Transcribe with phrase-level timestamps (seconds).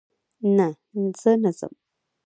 [0.55, 0.67] نه،
[1.21, 1.73] زه نه ځم